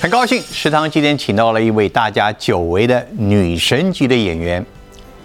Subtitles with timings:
[0.00, 4.64] 很高兴食堂今天请到了一位大家久违的女神级的演员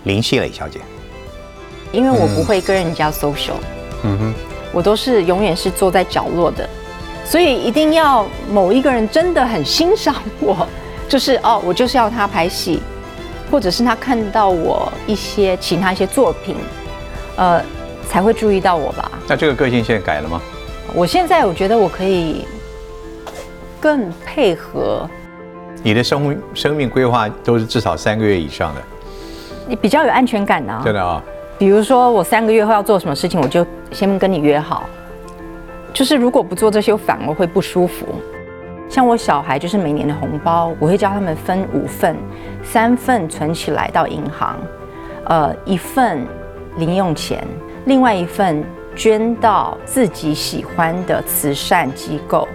[0.05, 0.79] 林熙蕾小姐。
[1.91, 3.53] 因为我不会跟人家 social，
[4.03, 4.33] 嗯哼，
[4.71, 6.67] 我都是永远是坐在角落的，
[7.25, 10.67] 所以一定要某一个人真的很欣赏我，
[11.07, 12.81] 就是哦，我就是要他拍戏，
[13.51, 16.55] 或者是他看到我一些其他一些作品，
[17.35, 17.61] 呃，
[18.07, 19.11] 才会注意到我吧。
[19.27, 20.41] 那这个个性现在改了吗？
[20.93, 22.45] 我现在我觉得我可以
[23.79, 25.09] 更配合。
[25.81, 28.81] 你的生生命规划都是至少三个月以上的，
[29.67, 30.81] 你比较有安全感呢。
[30.83, 31.23] 真的啊。
[31.57, 34.83] 比如说，我三个月后要做什么事情，我就先跟你约好。
[35.93, 38.05] 就是如果不做这些，我反而会不舒服。
[38.89, 42.15] 像我小孩，就是每年的红包，我会教他们分五份，
[42.63, 44.57] 三份存起来到银行，
[45.25, 46.25] 呃，一份
[46.77, 47.45] 零用钱，
[47.85, 48.63] 另外一份
[48.95, 52.47] 捐到自己喜欢的慈善机构。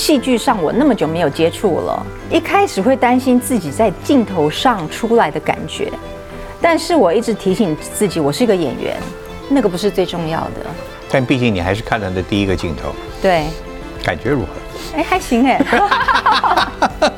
[0.00, 5.92] 戏剧上我那么久没有接触了，一开始会担心自己在镜头上出来的感觉。
[6.58, 8.96] 但是我一直提醒自己，我是一个演员，
[9.50, 10.64] 那个不是最重要的。
[11.10, 13.44] 但毕竟你还是看了的第一个镜头，对，
[14.02, 14.46] 感觉如何？
[14.96, 15.62] 哎，还行哎。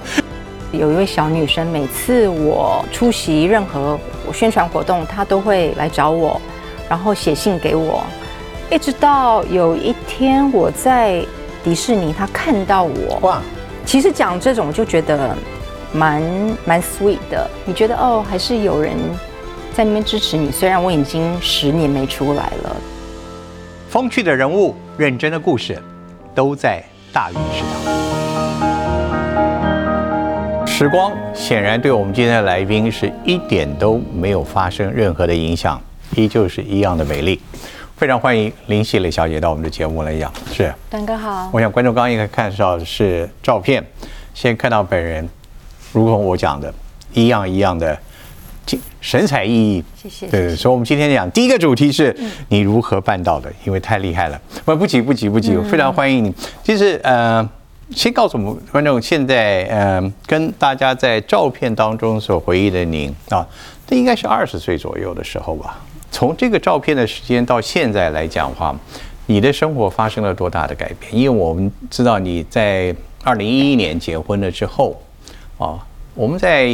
[0.73, 3.97] 有一位小女生，每次我出席任何
[4.35, 6.41] 宣传活动，她都会来找我，
[6.89, 8.03] 然后写信给我。
[8.73, 11.25] 一直到有一天我在
[11.65, 13.43] 迪士尼，他看到我，哇，
[13.85, 15.37] 其实讲这种就觉得
[15.93, 16.23] 蛮
[16.65, 17.49] 蛮 sweet 的。
[17.65, 18.97] 你觉得哦，还是有人。
[19.75, 22.77] 在那边支持你，虽然我已经十年没出来了。
[23.89, 25.81] 风趣的人物，认真的故事，
[26.35, 27.81] 都在大鱼食堂。
[30.67, 35.81] 时光显然对我们今天的来宾是一点都没有发生任何的影响，
[36.17, 37.41] 依旧是一样的美丽。
[38.03, 40.29] 非常欢迎林熙蕾小姐到我们的节目来讲。
[40.53, 41.49] 是，段哥好。
[41.53, 43.81] 我想观众刚刚应该看到的是照片，
[44.35, 45.29] 先看到本人，
[45.93, 46.75] 如同我讲的
[47.13, 47.97] 一样一样的。
[49.01, 50.27] 神采奕奕，谢谢。
[50.27, 52.13] 对，所以，我们今天讲第一个主题是
[52.49, 54.41] 你如何办到的，因为太厉害了。
[54.65, 56.35] 不，不急，不急，不急，我非常欢迎你。
[56.65, 57.49] 其实，呃，
[57.95, 63.47] 先告诉我们观众，现在，呃，跟大家在照片当中所回忆的您啊，
[63.87, 65.79] 这应该是二十岁左右的时候吧？
[66.13, 68.73] 从这个照片的时间到现在来讲的话，
[69.27, 71.13] 你的生活发生了多大的改变？
[71.13, 75.01] 因为我们知道你在二零一一年结婚了之后，
[75.59, 75.85] 啊。
[76.15, 76.67] 我们在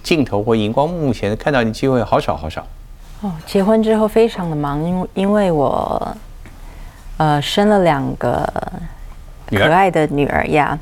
[0.00, 2.64] 镜头或荧光幕前看到你机会好少好少。
[3.20, 6.16] 哦，结婚之后非常的忙，因因为我
[7.16, 8.48] 呃生了两个
[9.46, 10.78] 可爱的女儿呀，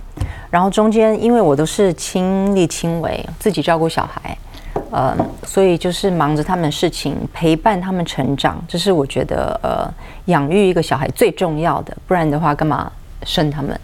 [0.51, 4.37] 然后中间因为我都是亲力亲为，自己照顾小孩，
[4.91, 9.93] 呃，所以就是忙着他们事情，陪伴他们成长，这是我觉得呃
[10.27, 12.91] 养育一个小孩最重要的，不然的话干嘛
[13.25, 13.81] 生他们？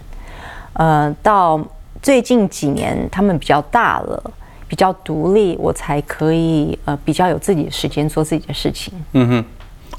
[0.74, 1.60] 呃，到。
[2.02, 4.32] 最近几年，他们比较大了，
[4.66, 8.94] 比较独立，我才可以呃比较有自己的时间做自己的事情。
[9.12, 9.44] 嗯哼，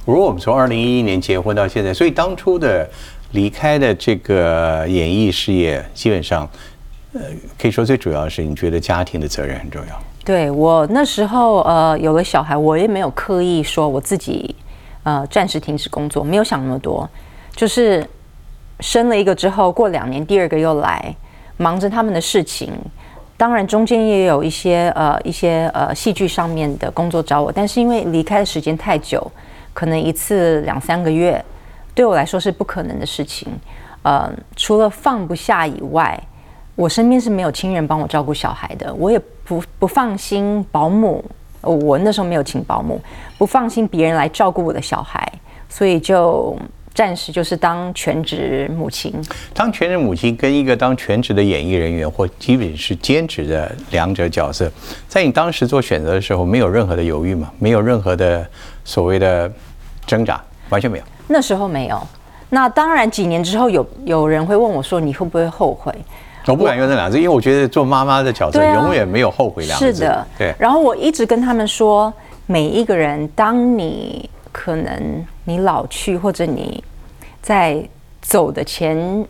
[0.03, 2.89] 如果我们从二零一一年结婚到现在，所以当初的
[3.33, 6.49] 离开的这个演艺事业，基本上
[7.13, 7.21] 呃
[7.59, 10.03] 可以说最主要是你觉得家庭的责任很重要。
[10.23, 14.55] 对我那时候呃有了小孩，我也没有刻意说我自己
[15.03, 17.09] 呃暂时停止工作，没有想那么多，
[17.55, 18.05] 就是
[18.79, 21.15] 生了一个之后，过两年第二个又来。
[21.57, 22.73] 忙着他们的事情，
[23.37, 29.31] 当然中间也有一些呃一些呃戏剧上面的工作找我，但是因为离开的时间太久，
[29.71, 31.43] 可能一次两三个月，
[31.93, 33.47] 对我来说是不可能的事情。
[34.01, 36.19] 呃，除了放不下以外，
[36.75, 41.21] 我身边是没有亲人帮我照顾小孩的，我也不不放心保姆，
[41.59, 43.01] 我那时候没有请保姆，
[43.37, 45.29] 不放心别人来照顾我的小孩，
[45.67, 46.57] 所以就。
[46.93, 49.13] 暂时就是当全职母亲，
[49.53, 54.69] 当全职母亲跟一个当全职的演艺人员或基本是兼职的两者角色，
[55.07, 57.49] 在你当时做选择的时候，没有任何的犹豫嘛？
[57.59, 58.45] 没有任何的
[58.83, 59.49] 所谓的
[60.05, 61.03] 挣扎，完全没有。
[61.29, 62.05] 那时候没有。
[62.49, 65.93] 那当然，几年之后有有人会问我说：“你会不会后悔？”
[66.47, 69.93] 我不敢用这两个字，因为我觉得做妈妈的角色永远没有后悔两个字。
[69.93, 70.55] 是的，对。
[70.57, 72.11] 然后我一直跟他们说，
[72.45, 76.83] 每一个人，当你可能你老去，或者你
[77.41, 77.83] 在
[78.21, 79.25] 走的前，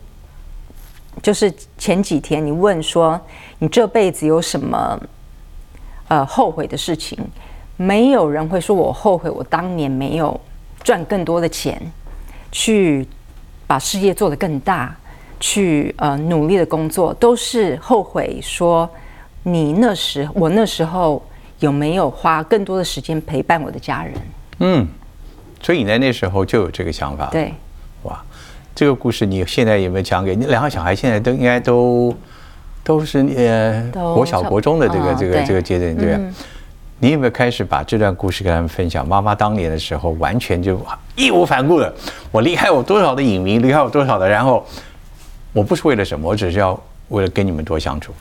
[1.22, 3.20] 就是前几天，你问说
[3.58, 4.98] 你这辈子有什么
[6.08, 7.18] 呃后悔的事情？
[7.76, 10.38] 没有人会说我后悔，我当年没有
[10.84, 11.80] 赚更多的钱，
[12.52, 13.06] 去
[13.66, 14.94] 把事业做得更大，
[15.42, 18.88] 去呃努力的工作，都是后悔说
[19.42, 21.22] 你那时我那时候
[21.58, 24.14] 有没有花更多的时间陪伴我的家人？
[24.60, 24.88] 嗯。
[25.64, 27.54] 所以你在那时候就有这个想法，对，
[28.02, 28.20] 哇，
[28.74, 30.92] 这个故事你现在有没有讲给你两个小孩？
[30.92, 32.12] 现在都应该都
[32.82, 36.20] 都是呃都国小国中的这个这个这个阶段，对吧？
[36.98, 39.06] 你有没有开始把这段故事跟他们分享？
[39.06, 40.84] 妈妈当年的时候，完全就
[41.14, 41.94] 义无反顾的，
[42.32, 44.66] 我离开我多少的影迷，离开我多少的，然后
[45.52, 46.78] 我不是为了什么，我只是要
[47.08, 48.12] 为了跟你们多相处。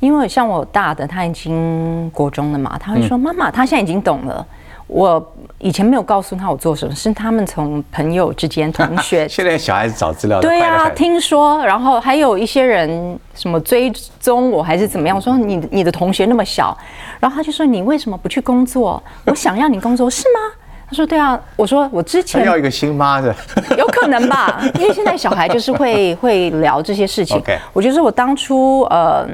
[0.00, 4.46] 因为像我大的，他已经国中了嘛，他会嗯说：“妈妈，他现在已经懂了。”
[4.86, 13.90] 我以前没有告诉他我做什么，是他们从朋友之间、同学 现在小孩子找资料对啊，听说，然后还有一些人什么追
[14.20, 16.76] 踪我还是怎么样，我说你你的同学那么小，
[17.18, 19.02] 然后他就说你为什么不去工作？
[19.24, 20.54] 我想要你工作是吗？
[20.88, 23.34] 他说对啊，我说我之前要一个新妈的，
[23.78, 27.42] 有可能吧，因为现在小孩就是会 会聊这些事情。
[27.72, 29.26] 我觉得我当初呃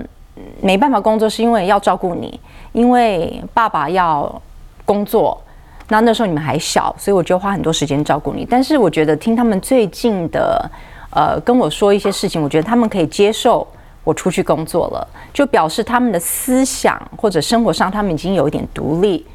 [0.61, 2.41] 没办法工作，是因为要照顾你，
[2.73, 4.41] 因为爸爸要
[4.85, 5.41] 工作。
[5.89, 8.47] 那那时候你们还小，所以我就花很多时间照顾你。
[8.49, 10.71] 但是我觉得听他们最近的
[11.11, 13.67] 呃跟我说一些事情，我觉得他们可以接受
[14.05, 19.27] 我出去工作了，就表示他们的思想或者生活上他们已经有一点独立，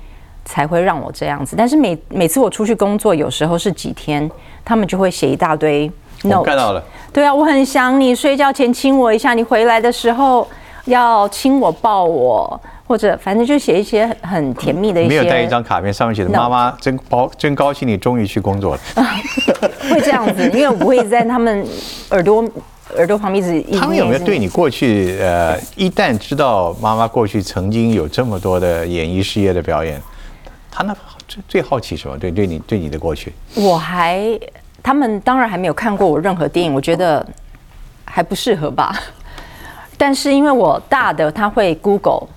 [0.45, 1.55] 才会让我这样子。
[1.57, 4.29] 但是每每次我出去工作，有时候是几天，
[4.63, 5.91] 他们就会写一大堆
[6.23, 6.43] 我 note。
[6.45, 6.83] 看到了。
[7.11, 10.47] 对啊，我很想你，睡觉前亲我一下，你回来的时候
[10.85, 15.09] 要亲我抱我，或者反正就写一些很很甜蜜的一些。
[15.09, 18.81] 没有带一张卡片，上面写的妈妈真高真高兴你终于去工作了。
[19.89, 21.65] 会这样子，因为我不会在他们
[22.09, 22.43] 耳朵
[22.97, 30.01] 耳朵旁边一直一直他们有没有对你过去呃，一旦知道妈妈过去曾经有这么多的演艺事业的表演，
[30.75, 30.95] 他那
[31.27, 32.17] 最最好奇什么？
[32.17, 34.37] 对对你对你的过去，我还
[34.83, 37.25] 他们当然还没有看过我任何电影，我觉得
[38.03, 38.93] 还不适合吧。
[39.97, 42.27] 但是因为我大的他会 Google，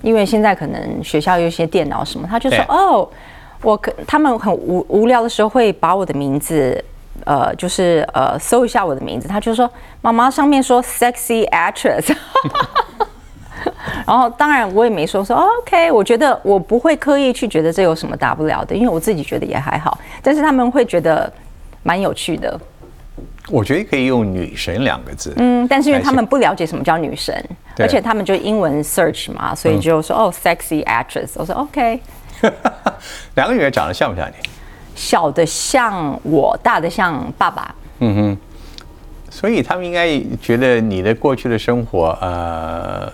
[0.00, 3.06] 因为现在可能学校有一些电脑什么，他就说哦，
[3.62, 6.82] 我可他们很无无聊的时候会把我的名字。
[7.24, 9.68] 呃，就是呃，搜一下我的名字，他就说
[10.02, 12.14] 妈妈上面说 sexy actress，
[14.06, 21.32] 然后当然我也没说说、哦 OK，我觉得我不会刻意去觉得这有什么大不了的，因为我自己觉得也还好，但是他们会觉得
[21.82, 22.58] 蛮有趣的，
[23.50, 25.32] 我觉得可以用“女神”两个字。
[25.36, 27.34] 嗯，但是因为他们不了解什么叫女神，
[27.78, 32.00] 而且他们就英文 search 嘛，所以就说、哦 sexy actress，我说 OK，
[33.36, 34.34] 两个女儿长得像不像你？
[34.94, 38.38] 小的像我，大的像爸爸，嗯哼。
[39.28, 43.12] 所以他们应该觉得你的过去的生活，呃，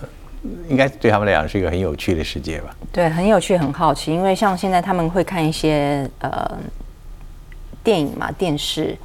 [0.68, 2.74] 应该对他们来讲是一个很有趣的世界吧？
[2.90, 6.50] 对，很有趣，很好奇，因为像现在他们会看一些呃
[7.84, 8.96] 电影嘛，电视，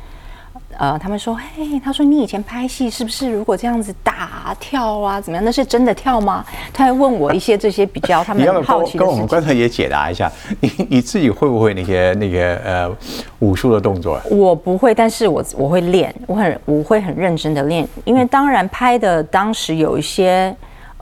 [0.78, 5.46] 呃，他们说，嘿，他说你以前拍戏是不是如果这样子打跳啊，怎么样？
[5.46, 6.44] 那是真的跳吗？
[6.74, 9.28] 他还问我一些这些比较他们好奇的跟我们。
[9.28, 12.98] 观众也解答一下，你你自己会不会那些那个呃
[13.40, 14.20] 武术的动作？
[14.30, 20.56] 我不会，但是我我会练，我很我会很认真的练，因为当然拍的当时有一些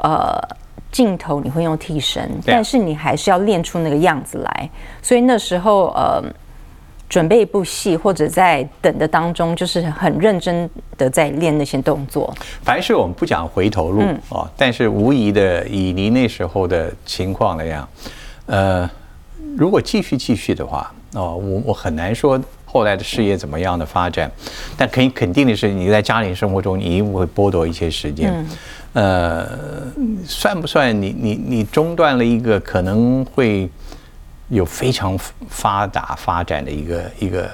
[0.06, 0.56] 呃
[0.92, 2.46] 镜头你会用替身，啊。
[2.46, 4.70] 但是你还是要练出那个样子来，
[5.02, 6.24] 所以那时候呃
[7.10, 12.34] 准备一部戏或者在等的当中，就是很认真的在练那些动作。
[12.62, 14.20] 凡是我们不讲回头路嗯。
[14.30, 17.90] 哦，但是无疑的，以你那时候的情况来讲，
[18.46, 18.90] 呃，
[19.58, 22.40] 如果继续继续的话，哦，我我很难说
[22.76, 24.30] 后来的事业怎么样的发展，
[24.76, 28.46] 但可以肯定的是，你在家庭生活中，你一定会剥夺一些时间。
[28.92, 29.48] 呃，
[30.26, 33.70] 算不算你你你中断了一个可能会
[34.50, 37.50] 有非常发达发展的一个一个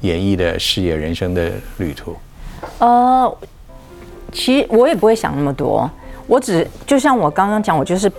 [0.00, 2.16] 演艺的事业人生的旅途？
[2.80, 3.32] 呃，
[4.32, 5.88] 其实我也不会想那么多，
[6.26, 8.10] 我只就像我刚刚讲，我就是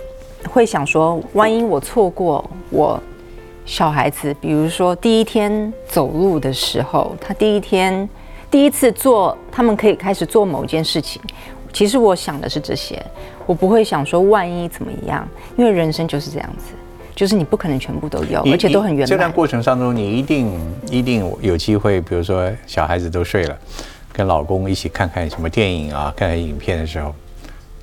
[0.48, 2.98] 会想说，万一我错过我
[3.64, 8.08] 小孩子，比如说第一天走路的时候，他第一天
[8.50, 11.20] 第一次做，他们可以开始做某件事情。
[11.72, 13.04] 其实我想的是这些，
[13.46, 16.74] 我不会想说万一怎么样，因为人生就是这样子，
[17.16, 19.32] 就是你不可能全部都有，而且都很圆满这段。
[19.32, 20.52] 过程当中，你一定
[20.90, 23.58] 一定有机会，比如说小孩子都睡了，
[24.12, 27.12] 跟老公一起看看什么电影啊，看看影片的时候，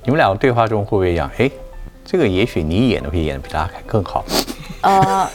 [0.04, 1.50] 你们两个对话中会不会讲，哎，
[2.04, 4.24] 这个也许你演的会演的比他更好？
[4.82, 5.28] 呃，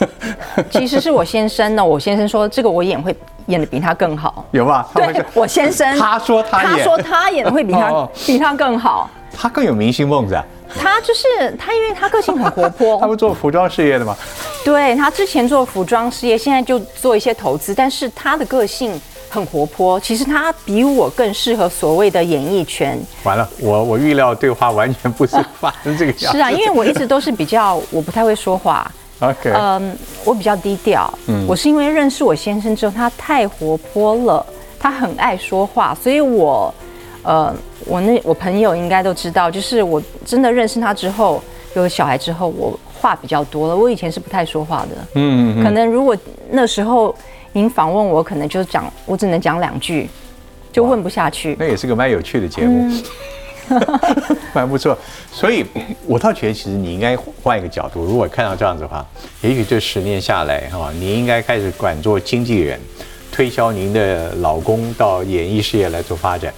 [0.70, 3.14] 其实是我先生呢，我先生说这个我演会
[3.46, 4.44] 演的比他更好。
[4.52, 4.88] 有吧？
[4.94, 9.10] 对，我先生，他说他演他说他演的会比他哦比他更好。
[9.40, 10.44] 他更有明星梦子啊，
[10.78, 11.22] 他就是
[11.58, 14.16] 他，因为他个性很活泼 他泼，不做服装事业的吗？
[14.64, 19.00] 对他之前做服装事业，现在就做一些投资，但是他的个性
[19.30, 20.00] 很活泼。
[20.00, 22.98] 其实他比我更适合所谓的演艺圈。
[23.22, 26.38] 完了，我我预料对话完全不是发生这个样子。
[26.38, 31.12] 是啊，因为我一直都是比较我不太会说话，OK，嗯，我比较低调。
[31.26, 34.44] 嗯我是因为认识我先生之后，他太活泼了，
[34.78, 36.72] 他很爱说话，所以我，
[37.22, 37.54] 呃，
[37.86, 41.42] 我那我朋友应该都知道，就是我真的认识他之后，
[41.74, 43.76] 有了小孩之后，我话比较多了。
[43.76, 46.16] 我以前是不太说话的，嗯，可能如果
[46.50, 47.14] 那时候
[47.52, 50.08] 您访问我，可能就讲我只能讲两句，
[50.70, 51.56] 就问不下去。
[51.58, 52.88] 那也是个蛮有趣的节目，
[54.54, 54.96] 蛮不错。
[55.32, 55.64] 所以
[56.06, 59.06] 我倒觉得，其实你应该换一个角度，如果看到这样子的话，
[59.40, 62.80] 也许这十年下来哈，你应该开始管做经纪人，
[63.30, 66.52] 推销您的老公到演艺事业来做发展。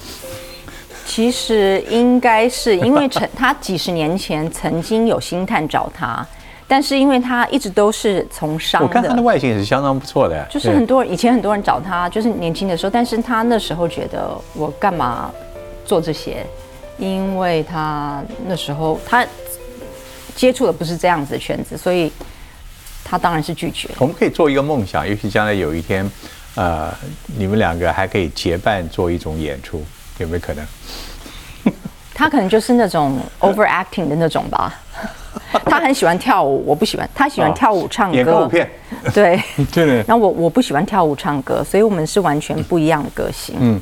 [1.06, 6.24] 其实应该是因为陈他几十年前曾经有星探找他，
[6.68, 10.46] 但是因为他一直都是从商的，我看他的外形也是相当不错的。
[10.48, 15.28] 就是很多人以前很多人找他，就是年轻的时候，但是他那时候觉得我干嘛
[15.84, 16.46] 做这些？
[17.00, 19.26] 因为他那时候他
[20.36, 22.12] 接触的不是这样子的圈子，所以
[23.02, 23.88] 他当然是拒绝。
[23.98, 26.08] 我们可以做一个梦想，也许将来有一天，
[26.54, 26.94] 呃，
[27.38, 29.82] 你们两个还可以结伴做一种演出。
[30.18, 30.66] 有没有可能？
[32.14, 34.78] 他可能就是那种 overacting 的那种吧。
[35.64, 37.08] 他很喜欢跳舞，我不喜欢。
[37.14, 38.16] 他喜欢跳舞唱歌。
[38.16, 38.70] 演歌舞片。
[39.14, 39.42] 对。
[39.72, 40.04] 对。
[40.06, 43.56] 那我我不喜欢跳舞唱歌，所以我们是完全不一样的个性。
[43.58, 43.80] 嗯。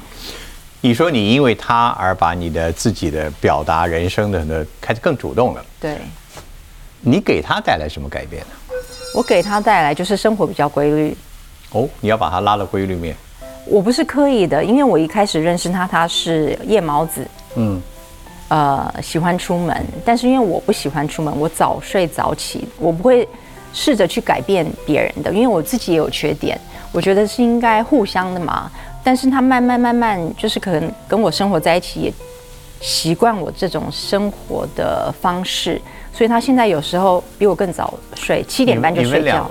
[0.80, 5.64] 你说你因为他而把你的自己的表达人生的呢开始更主动了。
[5.80, 5.98] 对。
[7.00, 8.48] 你给他带来什么改变呢？
[9.14, 11.16] 我给他带来就是生活比较规律。
[11.70, 13.14] 哦，你要把他拉到规律面。
[13.64, 17.80] 我不是刻意的，因为我一开始认识他，他是夜猫子，嗯，
[18.48, 23.28] 呃，喜欢出门，但是因为我不喜欢出门，我早睡早起，我不会
[23.72, 28.70] 试着去改变别人的，因为我自己也有缺点，我觉得是应该互相的嘛。
[29.08, 32.12] 但是他慢慢慢慢，就是可能跟我生活在一起，也
[32.78, 35.80] 习惯我这种生活的方式，
[36.12, 39.50] 所以他现在有时候比我更早睡，七点半就睡觉。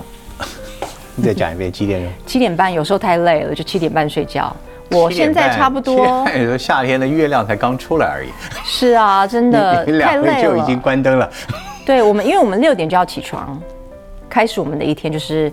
[1.16, 2.12] 你再讲一遍几点钟？
[2.24, 4.54] 七点半，有时候太累了就七点半睡觉。
[4.92, 6.24] 我现在差不多。
[6.36, 8.28] 有时候夏天的月亮才刚出来而已。
[8.64, 10.40] 是啊，真的太累了。
[10.40, 11.28] 就已经关灯了。
[11.84, 13.60] 对我们，因为我们六点就要起床，
[14.30, 15.52] 开始我们的一天就是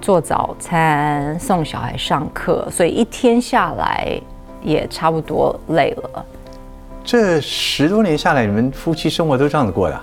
[0.00, 4.18] 做早餐、送小孩上课，所以一天下来
[4.62, 6.24] 也差不多累了。
[7.04, 10.00] 这十多年下来，你们夫妻生活都这样子过的？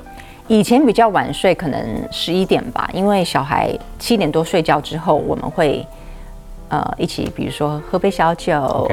[0.47, 5.85] 以前比较晚睡，可能十一点吧，因为小孩七点多睡觉之后，我们会
[6.69, 8.87] 呃一起，比如说喝杯小酒，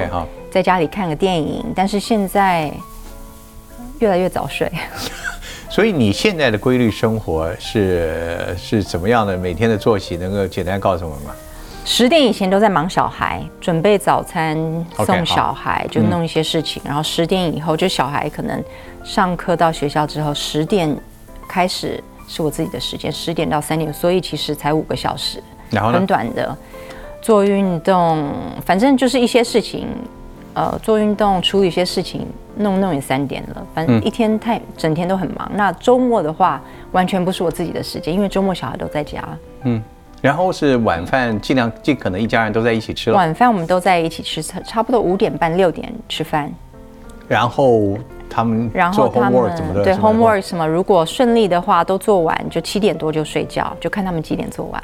[0.50, 1.64] 在家里看个电影。
[1.74, 2.72] 但是现在
[3.98, 4.70] 越来越早睡。
[5.72, 9.34] 所以你现在的规律生活是是怎么样的？
[9.38, 11.34] 每天的作息能够简单告诉我们吗？
[11.86, 14.54] 十点以前都在忙小孩，准备早餐，
[15.06, 16.82] 送小孩，就弄一些事情。
[16.84, 18.62] 然后十点以后，就小孩可能
[19.02, 20.94] 上课到学校之后，十点。
[21.48, 26.56] 开始是我自己的时间，十点到三点，所以其实才五个小时，然后很短的。
[27.20, 28.30] 做运动，
[28.64, 29.86] 反正就是一些事情，
[30.54, 33.66] 呃，做运动处理一些事情，弄弄也三点了。
[33.74, 35.50] 反正一天太整天都很忙。
[35.54, 36.60] 那周末的话，
[36.92, 39.22] 完全不是我自己的时间，因为周末小孩都在家。
[39.64, 39.82] 嗯，
[40.20, 43.16] 然后是晚饭，尽量尽可能一家人都在一起吃了。
[43.16, 46.52] 晚饭我们都在一起吃，差不多五点半六点吃饭。
[47.28, 47.96] 然后。
[48.34, 49.30] 他们然后他们
[49.84, 54.82] 对 homework 什么，如果顺利的话都做完，就七点多就睡觉，就看他们几点做完。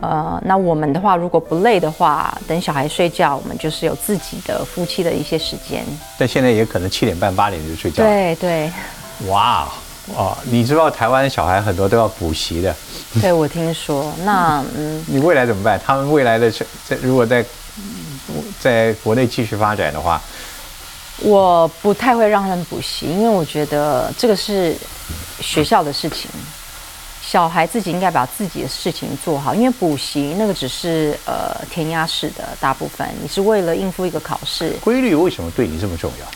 [0.00, 5.84] 呃，那我们的话，如果不累的话，等小孩睡觉，我们就是有自己的夫妻的一些时间。
[6.18, 8.02] 但现在也可能七点半八点就睡觉。
[8.02, 8.72] 对对。
[9.28, 9.68] 哇
[10.14, 12.74] 哦，你知道台湾小孩很多都要补习的。
[13.20, 14.12] 对，我听说。
[14.24, 15.80] 那嗯，你未来怎么办？
[15.82, 17.44] 他们未来的在如果在
[18.60, 20.20] 在国内继续发展的话。
[21.20, 24.76] 我不太会让他们补习，因为我觉得这个是
[25.40, 26.28] 学校的事情，
[27.26, 29.54] 小孩自己应该把自己的事情做好。
[29.54, 34.70] 因为补习那个只是呃填鸭式的，大部分你是为了应付一个考试。
[34.82, 36.26] 规律为什么对你这么重要？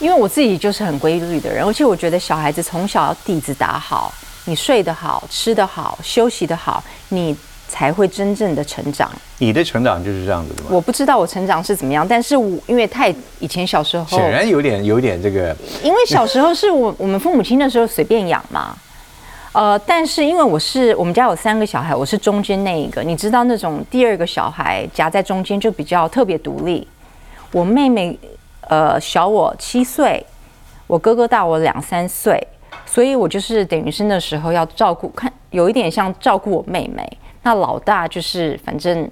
[0.00, 4.12] 因为我自己就是很规律的人，而且我觉得小孩子从小底子打好，
[4.44, 7.36] 你睡得好，吃得好，休息得好，你。
[7.66, 9.10] 才会真正的成长。
[9.38, 10.68] 你的成长就是这样子的吗？
[10.70, 15.56] 我不知道我成长是怎么样，但是我因为太以前小时候，显然有点有点这个。
[15.82, 18.76] 因为小时候是我我们父母亲的时候随便养嘛，
[19.54, 26.86] 呃，但是因为我是我们家有三个小孩，我是中间那一个，你知道那种第二个小孩夹在中间就比较特别独立。
[27.52, 28.18] 我妹妹
[28.62, 30.26] 呃小我七岁，
[30.88, 32.44] 我哥哥大我两三岁，
[32.84, 37.18] 所以我就是等于是那时候要照顾，看有一点像照顾我妹妹。
[37.44, 39.08] 那老大就是反正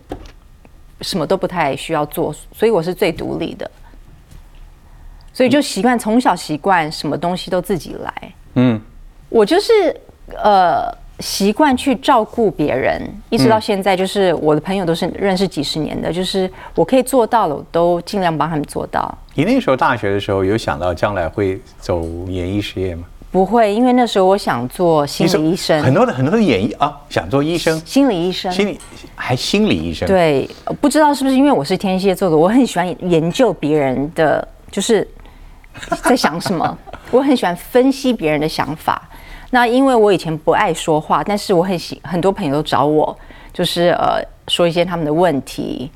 [1.02, 3.70] 什么都不太需要做，所以我是最独立的，
[5.32, 8.32] 所以就习惯从小习惯什么东西都自己来。
[8.54, 8.80] 嗯，
[9.28, 9.94] 我就是
[10.42, 13.00] 呃习惯去照顾别人，
[13.30, 19.16] 一直到现在，就是我的朋友都是认识几十年的，就是我可以做到了，我都尽量帮他们做到。
[19.34, 23.04] 你那时候大学的时候有想到将来会走演艺事业吗？
[23.30, 28.78] 不会，因为那时候我想做心理医生，很多的很多的演艺啊，想做医生，心理医生，心理
[29.14, 30.06] 还心理医生。
[30.06, 30.46] 对，
[30.80, 35.08] 不知道是不是因为我是天蝎座的，我很喜欢研究别人的，就是
[36.02, 36.76] 在想什么，
[37.10, 39.08] 我很喜欢分析别人的想法。
[39.54, 43.16] 那因为我以前不爱说话，但是我很喜很多朋友都找我，
[43.52, 45.90] 就是呃说一些他们的问题，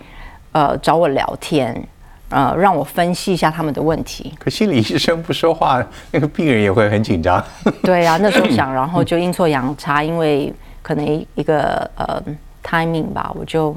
[0.52, 1.86] 呃找我聊天。
[2.28, 4.34] 呃，让我分析一下他们的问题。
[4.36, 7.40] 可心理医生不说话，那个病人也会很紧张。
[7.84, 12.20] 对啊，那时候想，然后就阴错阳差，因为可能一个呃
[12.64, 13.76] timing 吧，我就。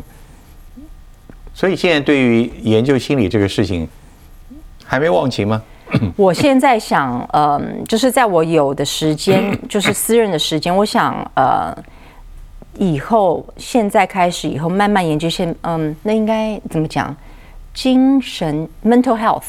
[1.53, 3.87] 所以现在对于研究心理这个事情，
[4.83, 5.61] 还没忘情吗？
[6.15, 11.75] 我现在想，嗯，就是在我有的时间，就是 私人的时间，我想，呃，
[12.77, 17.15] 以后现在开始以后慢慢研究，现，嗯，那应该怎么讲？
[17.73, 19.45] 精神 mental health，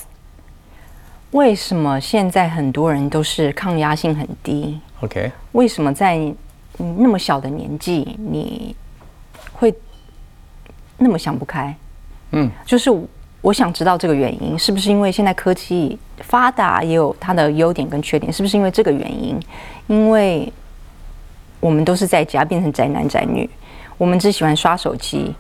[1.33, 6.33] 为什么现在很多人都是抗压性很低？OK，为什么在
[6.77, 8.77] 那么小的年纪你
[9.53, 9.75] 会
[10.99, 11.75] 那么想不开？
[12.33, 12.91] 嗯，就是
[13.41, 18.33] 我想知道这个原因，是不是因为现在科技发达也有它的优点跟缺点？
[18.33, 19.41] 是不是因为这个原因？
[19.87, 20.53] 因为
[21.59, 23.49] 我们都是在家变成宅男宅女，
[23.97, 25.35] 我们只喜欢刷手机。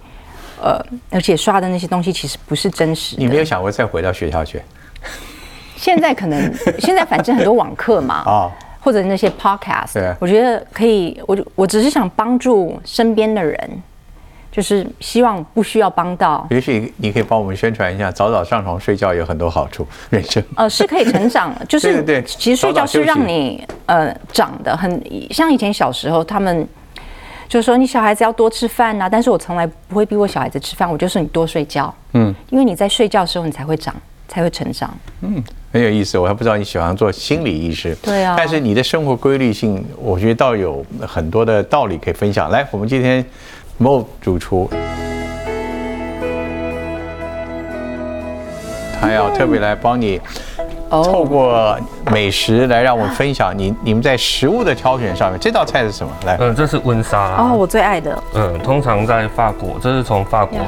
[0.62, 0.78] 呃，
[1.10, 3.22] 而且刷的那些东西其实不是真实的。
[3.22, 4.60] 你没有想过再回到学校去？
[5.74, 11.18] 现在可能， 现在反正很多网课嘛，啊，或者那些 podcast，对，我觉得可以。
[11.26, 13.82] 我就我只是想帮助身边的人，
[14.50, 16.46] 就是希望不需要帮到。
[16.50, 20.42] 也许你可以帮我们宣传一下，早早上床睡觉有很多好处，人生。
[20.56, 26.66] 呃，是可以成长， 就是对，其实睡觉是让你呃长的很像以前小时候他们。
[27.48, 33.92] 就是说，你小孩子要多吃饭呐，但是我从来不会逼我小孩子吃饭，我就说你多睡觉，嗯，因为你在睡觉的时候，你才会长，
[34.28, 34.88] 才会成长，
[35.22, 35.42] 嗯，
[35.72, 36.16] 很有意思。
[36.16, 42.48] 我还不知道你喜欢做心理医师，对啊，但是你的生活规律性，我觉得倒有很多的道理可以分享。
[42.50, 43.24] 来，我们今天
[43.80, 44.70] ，Mo 主厨，
[49.00, 50.20] 他要特别来帮你。
[50.90, 51.78] 透过
[52.10, 56.12] 美食来让我们分享你你们在食物的挑选上面，这道菜是什么？
[56.26, 58.20] 来，嗯，这是温沙哦，我最爱的。
[58.34, 60.58] 嗯，通常在法国，这是从法国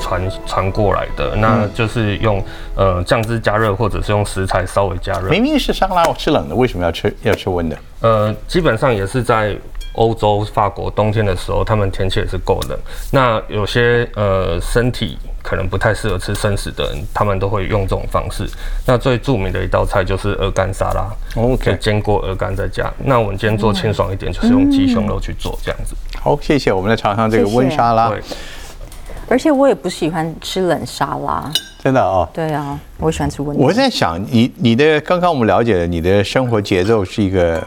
[0.00, 2.40] 传传过来的，那就是用
[2.76, 5.28] 呃酱汁加热，或者是用食材稍微加热。
[5.28, 7.76] 明明是沙拉，我吃冷的，为什么要吃要吃温的？
[8.02, 9.56] 呃，基本上也是在。
[9.94, 12.78] 欧洲法国冬天的时候，他们天气也是够冷。
[13.10, 18.44] 那有些呃身体可能不太适合吃生食的人，他们都会用这种方式。
[18.86, 22.92] 那最著名的一道菜就是鹅肝沙拉，OK，煎过鹅肝再加。
[23.04, 25.94] 那我们今天做清爽一点，就是用鸡胸肉去做这样子。
[26.20, 26.72] 好，谢谢。
[26.72, 28.12] 我们来尝尝这个温沙拉。
[29.28, 31.50] 而且我也不喜欢吃冷沙拉，
[31.82, 32.28] 真的哦。
[32.34, 33.56] 对啊，我喜欢吃温。
[33.56, 37.62] 我在想，你你的刚刚我们了解了你的生活节奏是一个。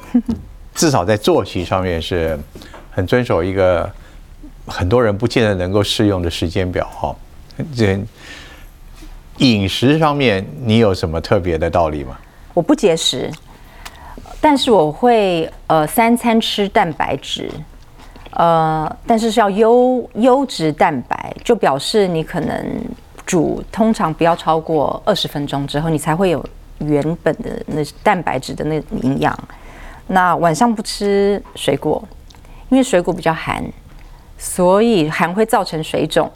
[0.78, 2.40] 至少在作息上面是
[2.92, 3.92] 很遵守一个
[4.68, 7.16] 很多人不见得能够适用的时间表哈。
[7.76, 8.00] 这
[9.40, 12.16] 饮食上面你有什么特别的道理吗？
[12.54, 13.32] 我不节食，
[14.40, 17.50] 但是我会呃三餐吃蛋白质，
[18.34, 22.86] 呃，但是是要优优质蛋白，就表示你可能
[23.26, 26.46] 煮通常不要超过二十分钟之后，你才会有
[26.78, 29.36] 原本的那蛋白质的那营养。
[30.08, 32.02] 那晚上不吃水果，
[32.70, 33.63] 因为水果比较寒，
[34.38, 36.32] 所以寒会造成水肿，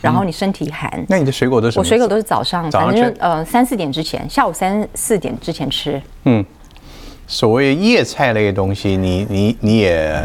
[0.00, 1.04] 然后你身体寒。
[1.08, 1.78] 那你的水果都是？
[1.78, 6.00] 我水果都是早上，反正呃三四点之前，下午三四点之前吃。
[6.24, 6.44] 嗯，
[7.26, 10.24] 所谓叶菜类的东西，你你你也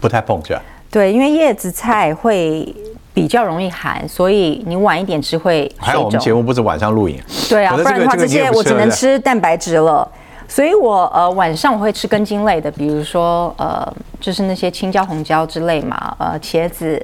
[0.00, 0.62] 不太碰是吧？
[0.90, 2.74] 对，因为叶子菜会
[3.14, 5.70] 比较容易寒，所以你晚一点吃会。
[5.78, 7.18] 还有我们节目不是晚上录影？
[7.48, 10.10] 对啊，不然的话这些我只能吃蛋白质了。
[10.50, 13.86] 所以，我呃晚上我会吃根茎类的，比如说呃，
[14.20, 17.00] 就是那些青椒、红椒之类嘛，呃，茄子，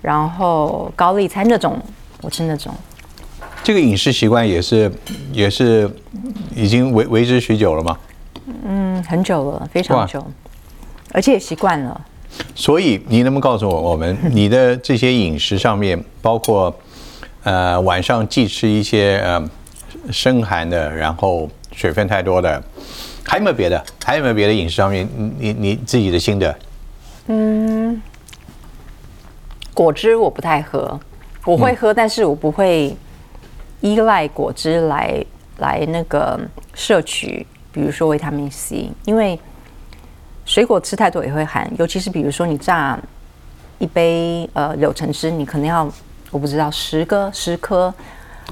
[0.00, 1.78] 然后高丽菜那种，
[2.22, 2.74] 我吃那种。
[3.62, 4.92] 这个饮食习惯也是
[5.32, 5.88] 也是
[6.56, 7.96] 已经维维持许久了吗？
[8.66, 10.20] 嗯，很久了，非常久，
[11.12, 12.00] 而且也习惯了。
[12.52, 16.74] 所以，你能不能告诉我，我们你的这些饮食上面，包括
[17.44, 19.48] 呃晚上忌吃一些呃
[20.10, 21.48] 生寒的，然后。
[21.74, 22.62] 水分太多的，
[23.24, 23.84] 还有没有别的？
[24.04, 25.08] 还有没有别的饮食上面，
[25.38, 26.54] 你你自己的心得？
[27.26, 28.02] 嗯，
[29.72, 30.98] 果汁我不太喝，
[31.44, 32.96] 我会喝，但是我不会
[33.80, 35.24] 依赖果汁来
[35.58, 36.38] 来那个
[36.74, 39.38] 摄取，比如说维他命 C，因为
[40.44, 42.98] 水果吃太多也会寒，尤其是比如说你榨
[43.78, 45.90] 一杯呃柳橙汁，你可能要
[46.30, 47.94] 我不知道十个十颗，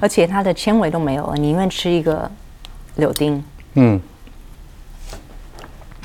[0.00, 2.30] 而且它的纤维都没有了，你宁愿吃一个
[2.96, 3.42] 柳丁，
[3.74, 4.00] 嗯，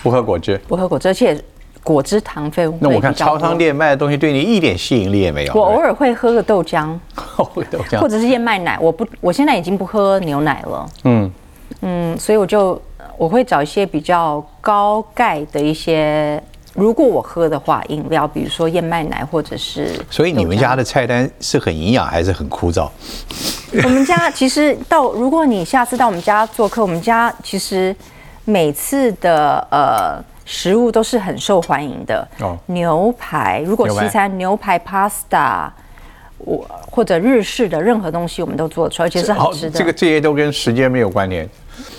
[0.06, 0.56] 不喝果汁。
[0.68, 1.36] 不喝果汁，而且
[1.84, 5.54] 果汁糖分那我看超商，店卖的东西对你一点吸引力也没有。
[5.56, 6.96] 我偶尔会喝个 豆浆，
[8.00, 10.86] 或者是燕麦奶，我不，我现在已经不喝牛奶了。
[11.06, 11.32] 嗯，
[11.82, 12.80] 嗯，所以我就
[13.18, 16.40] 我会找一些比较高钙的一些，
[16.76, 19.92] 如果我喝的话，饮料，比如说燕麦奶或者是。
[20.12, 22.88] 所以你们家的菜单是很营养还是很枯燥？
[23.84, 27.96] 我们家其实到，如果你下次到我们家做客，我们家其实
[28.46, 32.26] 每次的呃食物都是很受欢迎的。
[32.40, 35.68] 哦牛排，如果西餐牛排 pasta，
[36.38, 39.78] 我或者日式的任何东西，我们都做得出来，而且是好吃的。
[39.78, 41.50] 这个这些都跟时间没有关联，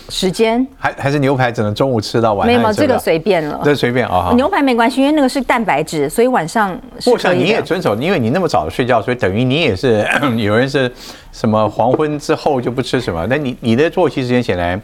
[0.08, 3.60] 时间还还是牛排只能中午吃到晚没有，这个随便了。
[3.64, 4.32] 这随便啊哈。
[4.34, 7.46] 牛排没关系，因为那个是蛋白质，所以晚上是我想你。
[7.46, 10.06] 也遵守，因为你那么早睡觉，所以等于你也是
[10.36, 10.92] 有人是
[11.32, 14.80] 什么黄昏之后就不吃什么，那你你的作息时间显然，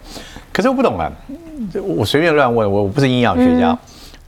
[0.53, 1.11] 可是我不懂啊，
[1.83, 3.79] 我随便乱问，我我不是营养学嗯家。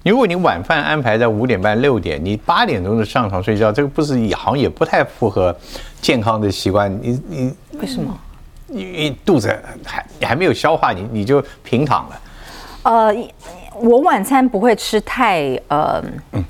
[0.04, 5.54] 如果你晚饭安排在五点半六点，你八点钟就上床睡觉，这个不是也好像也不太符合
[6.00, 6.92] 健康的习惯。
[7.02, 8.14] 你你为什么？
[8.66, 9.48] 你你肚子
[9.84, 12.20] 还你还没有消化，你你就平躺了。
[12.82, 13.14] 呃，
[13.80, 16.02] 我晚餐不会吃太呃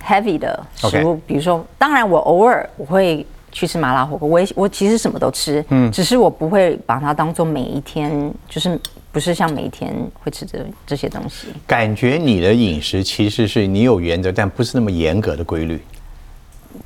[0.05, 8.77] heavy 的食物，比如说，当然我偶尔我会去吃麻辣火锅，我也我其实什么都吃，嗯，只是我不会把它当做每一天，就是
[9.15, 11.47] 不是像每一天会吃这这些东西。
[11.69, 15.81] 感觉你的饮食其实是你有原则，但不是那么严格的规律。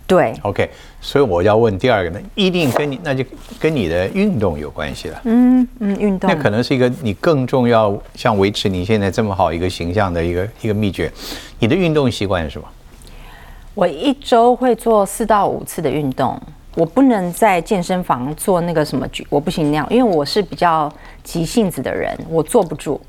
[0.07, 0.69] 对，OK，
[1.01, 3.25] 所以我要问第二个呢，一定跟你那就
[3.59, 5.19] 跟你的运动有关系了。
[5.25, 11.11] 嗯嗯，运动那可能是一个你更重要，像维持你现在这么好一个形象的一个一个秘诀。
[11.59, 12.69] 你的运动习惯是什么？
[13.75, 16.39] 我一周会做四到五次的运动，
[16.75, 20.93] 我不能在健身房做那个什么举，我不行那样，因为我是比较
[21.25, 23.01] 急性子的人，我坐不住，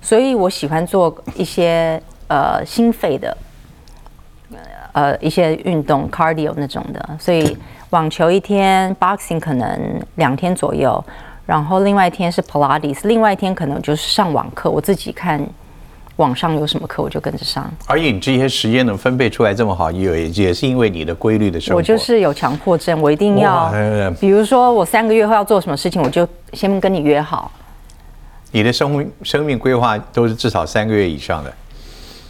[0.00, 3.36] 所以我喜欢做一些呃心肺的，
[4.92, 7.56] 呃一些运动 cardio 那种的，所以
[7.90, 11.04] 网球一天，boxing 可能两天左右，
[11.44, 15.44] 然后另外一天是 Pilates，另外一天可能就是上网课，我自己看
[16.20, 17.68] 网上有什么课我就跟着上。
[17.86, 21.78] 而且你这些时间能分配出来这么好，也也是因为你的规律的生活。
[21.78, 23.72] 我就是有强迫症，我一定要
[24.20, 27.50] 比如说我三个月后要做什么事情，我就先跟你约好。
[28.52, 31.52] 你的生命生命规划都是至少三个月以上的，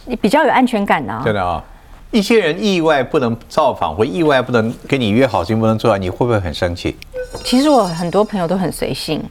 [0.05, 1.21] 你比较有安全感啊。
[1.25, 1.63] 真的啊。
[2.11, 6.95] 一些人意外不能造访，或意外不能跟你约好，事情不能做到，你会不会很生气？
[7.43, 9.23] 其实我很多朋友都很随性，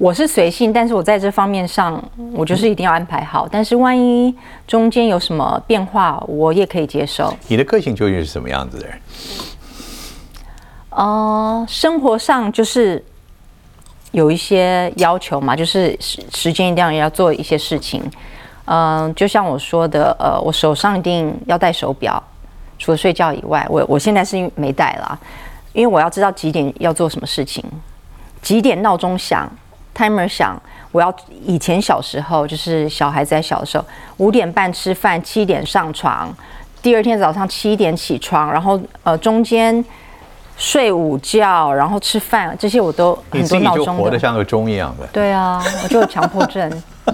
[0.00, 3.46] 我是随性，但是我在这方面上，我就是一定要安排好。
[3.46, 4.34] 但是万一
[4.66, 7.30] 中间有什么变化，我也可以接受。
[7.48, 8.98] 你的个性究竟是什么样子的人？
[10.88, 13.04] 呃，生活上就是
[14.12, 18.02] 有一些要求嘛，就是时时间一定要要做一些事情。
[18.64, 22.22] 嗯、就像我说的，呃，我手上一定要戴手表，
[22.78, 25.18] 除了睡觉以外，我我现在是没戴啦，
[25.74, 27.62] 因为我要知道几点要做什么事情，
[28.40, 29.46] 几点闹钟响
[29.94, 30.60] ，timer 响，
[30.92, 33.84] 我要以前小时候就是小孩子在小的时候，
[34.18, 36.32] 五点半吃饭，七点上床，
[36.82, 39.84] 第二天早上七点起床，然后呃中间
[40.56, 44.02] 睡午觉，然后吃饭，这些我都很多闹钟的。
[44.02, 45.06] 活得像个钟一样的。
[45.08, 46.82] 对啊，我就有强迫症。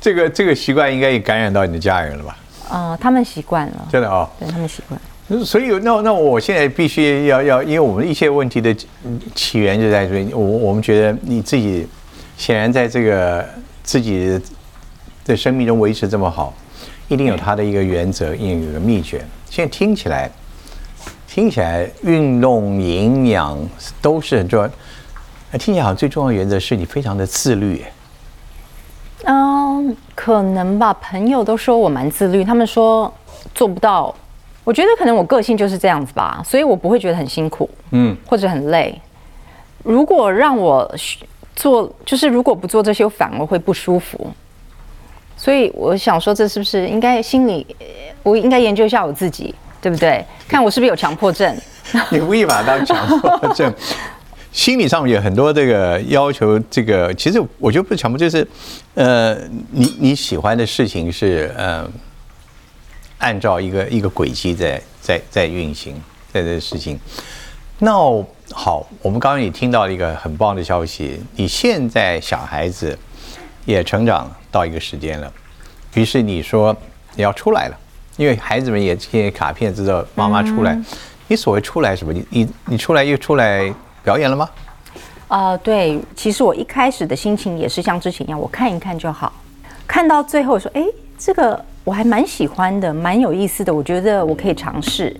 [0.00, 2.36] 这个这个习惯应该也感染到你的家人了吧？
[2.70, 5.00] 呃，他们习惯了，真的啊、对他们习惯。
[5.44, 8.74] 所以那那我现在必须要要，因为我们一切问题的
[9.34, 10.34] 起源就在这里。
[10.34, 11.86] 我我们觉得你自己
[12.36, 13.48] 显然在这个
[13.84, 14.40] 自己
[15.24, 16.52] 的生命中维持这么好，
[17.06, 19.24] 一定有它的一个原则，一定有一个秘诀。
[19.48, 20.28] 现在听起来，
[21.28, 23.56] 听起来运动、营养
[24.02, 24.68] 都是很重要。
[25.58, 27.84] 听起来好像最重要的原则是你非常的自律。
[29.24, 30.92] 嗯，可能吧。
[30.94, 33.12] 朋友都说我蛮自律，他们说
[33.54, 34.12] 做不到。
[34.70, 38.96] 我觉得可能我个性就是这样子吧，所以我不会觉得很辛苦，嗯，或者很累。
[39.82, 40.88] 如果让我
[41.56, 44.32] 做，就是如果不做这些，我反而会不舒服。
[45.36, 47.86] 所以我想说，这是不是应该心里，呃
[48.22, 49.52] 我应该研究一下我自己，
[49.82, 50.24] 对不对？
[50.46, 51.52] 看我是不是有强迫症。
[52.12, 53.74] 你无意把它当强迫症。
[54.52, 58.46] 心理上面有很多这个要求，这个其实我觉得不是强迫，就是
[58.94, 59.34] 呃，
[59.72, 61.84] 你你喜欢的事情是呃，
[63.20, 65.94] 按照一个一个轨迹在在在运行，
[66.32, 66.98] 在这个事情。
[67.78, 67.92] 那
[68.52, 72.98] 好，我们刚刚也听到了一个很棒的消息，你现在小孩子
[73.64, 75.32] 也成长到一个时间了，
[75.94, 76.76] 于是你说
[77.14, 77.78] 你要出来了，
[78.16, 80.76] 因为孩子们也贴卡片知道妈妈出来。
[81.28, 82.12] 你所谓出来什么？
[82.12, 84.50] 你你你出来又出来表演了吗？
[85.28, 89.32] 啊、对，其实我一开始的心情也是像之前一样，我看一看就好。
[89.86, 90.84] 看到最后说，哎，
[91.16, 95.12] 这个我还蛮喜欢的，蛮有意思的，我觉得我可以尝试。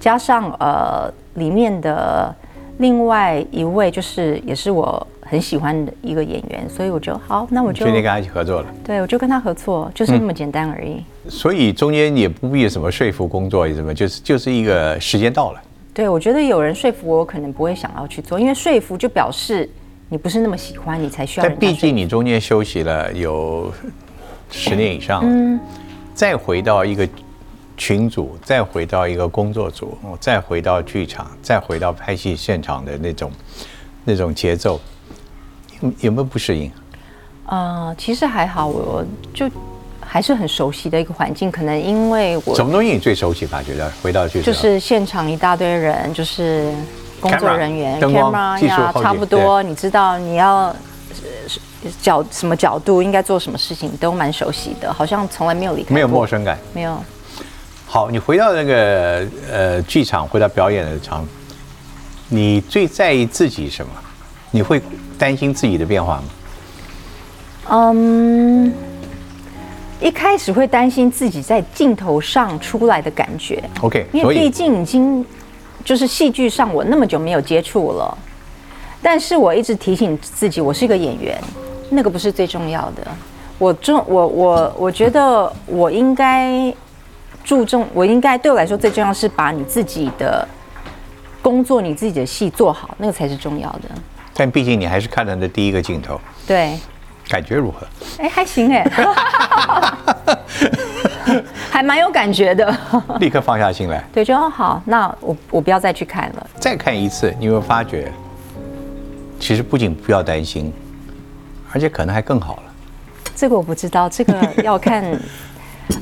[0.00, 2.34] 加上呃，里面的
[2.78, 8.66] 另外一位就是也是我很喜欢的一个演员，所以我就好，那我就决定跟他一起合作了。
[8.84, 11.00] 对我就跟他合作，就是那么简单而已。
[11.28, 15.62] 所以中间也不必什么说服工作，什么就是就是一个时间到了。
[15.94, 19.70] 对，我觉得有人说服我，我可能不会想要去做，因为说服就表示
[20.08, 21.48] 你不是那么喜欢，你才需要。
[21.50, 23.72] 毕竟你中间休息了有
[24.50, 25.60] 十年以上，嗯，
[26.16, 27.06] 再回到一个
[27.76, 33.30] 群组，再回到一个工作组，哦再回到剧场，再回到拍戏现场的那种
[34.02, 34.80] 那种节奏，
[35.82, 36.72] 有有没有不适应？
[37.44, 39.46] 呃，其实还好，我就
[40.00, 43.62] 还是很熟悉的一个环境，可能因为我什么东西你最熟悉吧？
[43.62, 46.72] 觉得回到剧场就是现场一大堆人，就是
[47.20, 50.74] 工作人员、灯光 camera 技术呀，差不多，你知道你要
[52.00, 56.58] 角什么角度应该做什么事情，都蛮熟悉的，好像从来没有离开过，没有陌生感。
[56.72, 56.96] 没有。
[57.86, 61.26] 好，你回到那个呃剧场，回到表演的场，
[62.28, 63.92] 你最在意自己什么？
[64.50, 64.80] 你会
[65.18, 66.24] 担心自己的变化吗？
[67.68, 68.72] 嗯，
[70.00, 75.26] 一开始会担心自己在镜头上出来的感觉 OK，因为毕竟已经
[75.84, 78.16] 就是戏剧上我那么久没有接触了，
[79.02, 81.38] 但是我一直提醒自己，我是一个演员，
[81.90, 83.06] 那个不是最重要的。
[83.58, 86.74] 我重我我我觉得我应该
[87.42, 90.46] 注重，我应该对我来说最重要是把你自己的
[91.40, 93.82] 工作、你自己的戏做好，那个才是重要的。
[94.34, 96.78] 但毕竟你还是看了那第一个镜头，对，
[97.28, 97.86] 感觉如何？
[98.18, 98.84] 哎，还行哎，
[101.70, 102.76] 还蛮有感觉的。
[103.18, 106.46] 立刻放下心来，对，就哦好，那我我不要再去看了。
[106.60, 108.12] 再看一次，你会发觉，
[109.40, 110.70] 其实不仅不要担心，
[111.76, 112.62] 而且可能还更好了。
[113.34, 114.34] 这个我不知道，这个
[114.64, 115.04] 要看，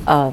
[0.05, 0.31] 嗯、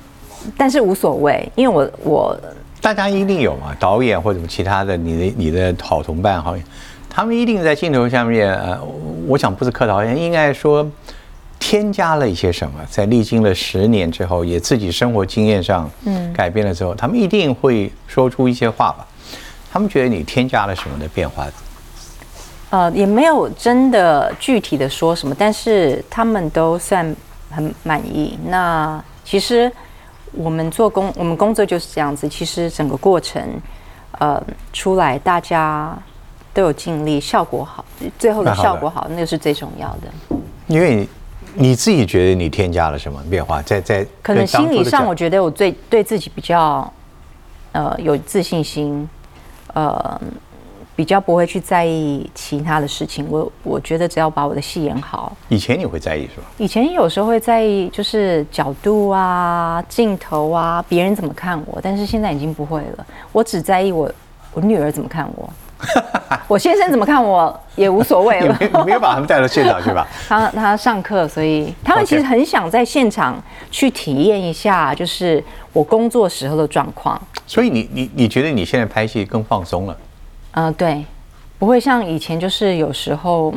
[0.56, 2.40] 但是无所谓，因为我我
[2.80, 6.56] 大家一定有嘛，导演或者其他的，你的你的好同伴好，
[7.10, 8.80] 他们一定在镜头下面，呃，
[9.26, 10.90] 我想不是客套，应该说
[11.58, 19.06] 添加了一些什么，在历经了十年之后，也自己生活经验上嗯改变了之后，他们一定会说出一些话吧。
[19.70, 21.46] 他们觉得你添加了什么的变化？
[22.70, 27.14] 呃也没有真的具体的说什么，但是他们都算
[27.50, 28.38] 很满意。
[28.46, 29.70] 那其实
[30.32, 32.28] 我们做工，我们工作就是这样子。
[32.28, 33.42] 其实整个过程，
[34.18, 35.96] 呃，出来大家
[36.52, 37.84] 都有尽力，效果好，
[38.18, 40.36] 最后的效果好，那个是最重要的。
[40.66, 41.08] 因为你
[41.54, 43.62] 你自己觉得你添加了什么变化？
[43.62, 46.92] 在在可能心理上，我觉得我最对自己比较
[47.72, 49.08] 呃有自信心，
[49.72, 50.20] 呃
[50.98, 53.24] 比较不会去在意其他的事情。
[53.30, 56.46] 我我觉得只要把我的戏演好，以前你会在意是吧？
[56.56, 63.06] 以前有时候会在意就是角度啊、镜头啊、别人怎么看我，但是现在已经不会了。
[63.30, 64.10] 我只在意我
[64.52, 65.48] 我女儿怎么看我，
[66.48, 68.56] 我先生怎么看我也无所谓你了。
[68.58, 70.04] 没你没有把他们带到现场去吧？
[70.26, 75.40] 他他上课，所以他们其实很想在现场去体验一下，就是
[75.72, 77.16] 我工作时候的状况。
[77.46, 79.96] 所以你你你觉得你现在拍戏更放松了？
[80.58, 81.04] 呃，对，
[81.56, 83.54] 不会像以前，就是有时候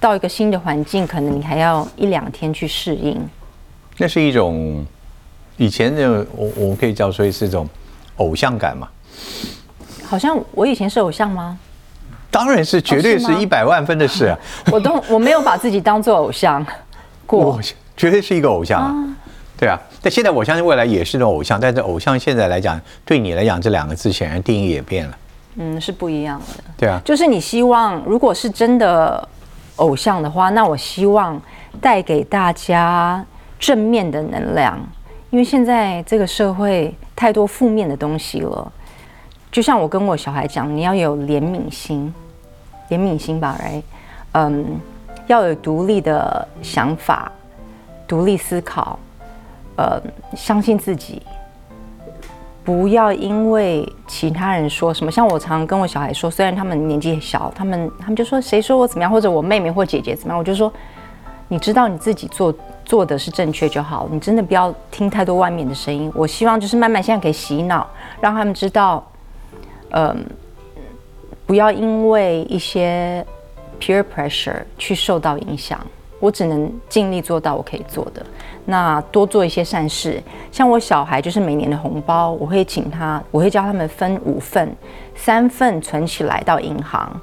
[0.00, 3.16] 到一个新的环境，可能你还要一两天去适应。
[3.98, 4.84] 那是一种
[5.56, 7.68] 以前的我我们可以叫说是一种
[8.16, 8.88] 偶像感嘛。
[10.04, 11.56] 好像我以前是偶像吗？
[12.32, 14.36] 当然是绝对哦是一百万分的事啊！
[14.72, 16.66] 我都我没有把自己当做偶像
[17.24, 17.60] 过我。
[17.96, 19.16] 绝对是一个偶像啊！
[19.56, 25.16] 对啊，但现在我相信未来也是种偶像，但是偶像现在来讲，对你来讲这两个字显然定义也变了，
[25.56, 26.64] 嗯，是不一样的。
[26.76, 27.00] 对啊。
[27.04, 29.28] 就是你希望，如果是真的
[29.76, 31.40] 偶像的话，那我希望
[31.80, 33.24] 带给大家
[33.58, 34.78] 正面的能量，
[35.30, 38.72] 因为现在这个社会太多负面的东西了。
[39.50, 42.12] 就像我跟我小孩讲，你要有怜悯心，
[42.90, 43.82] 怜悯心吧，right？
[44.32, 44.80] 嗯，
[45.28, 47.30] 要有独立的想法，
[48.08, 48.98] 独立思考，
[49.76, 50.00] 呃，
[50.36, 51.22] 相信自己，
[52.64, 60.72] 不要因为其他人说什么，像我常常跟我小孩说，虽然他们年纪小，他们他们就说谁说我怎么样，或者我妹妹或姐姐怎么样，我就说，
[61.48, 66.10] 你知道你自己做做的是正确就好，你真的不要听太多外面的声音。
[66.14, 67.86] 我希望就是慢慢现在可以洗脑，
[68.20, 69.06] 让他们知道，
[69.90, 70.24] 嗯、
[71.44, 73.24] 不要因为一些
[73.78, 75.78] peer pressure 去受到影响。
[76.24, 78.24] 我只能尽力做到我可以做的。
[78.64, 84.74] 那多做一些善事，像我小孩就是每年的红包，我会请他，我会教他们分五份，
[85.14, 87.20] 三份存起来到银行，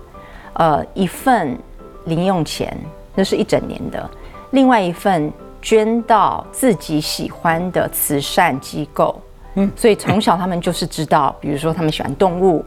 [0.54, 1.58] 呃，一份
[2.06, 2.78] 零用钱，
[3.16, 4.08] 那是一整年的，
[4.52, 5.34] 另外一份
[5.64, 9.20] 捐到自己喜欢的慈善机构。
[9.56, 12.66] 嗯，所以从小他们就是知道，比如说他们喜欢动物，就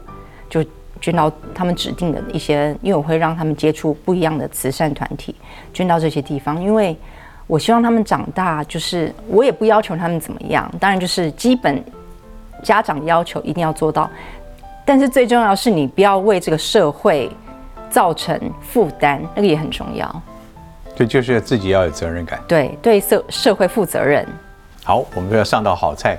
[1.01, 5.35] 捐到他们指定的一些，因为我会让他们接触不一样的慈善团体，
[5.73, 6.97] 捐到这些地方，因为
[7.47, 11.83] 我希望他们长大，就是我也不要求他们怎么样，当然就是基本
[12.63, 14.09] 家长要求一定要做到，
[14.83, 17.29] 但是最重要是你不要为这个社会
[17.89, 20.21] 造成负担，那个也很重要。
[20.95, 22.39] 对就是自己要有责任感。
[22.47, 24.25] 对，对社社会负责任。
[24.83, 26.17] 好，我们就要上道好菜，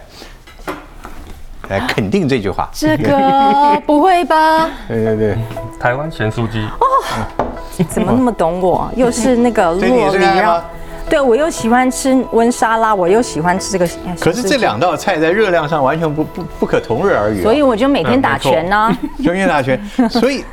[1.68, 2.68] 来肯定这句话。
[2.74, 4.70] 这个不会吧？
[4.88, 5.38] 对对对，
[5.78, 6.86] 台湾咸酥鸡哦，
[7.88, 8.90] 怎么那么懂我？
[8.96, 10.64] 又是那个 所以你也洛梨让是爱吗？
[11.08, 13.88] 对我又喜欢吃温沙拉，我又喜欢吃这个。
[14.20, 17.42] 可是这两道菜在热量上完全不不不可同日而语、啊。
[17.42, 18.90] 所以我就每天打拳呢、
[19.24, 20.44] 中间大圈，所以